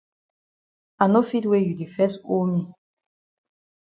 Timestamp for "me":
2.53-2.61